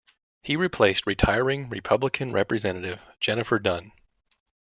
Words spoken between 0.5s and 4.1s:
replaced retiring Republican representative Jennifer Dunn.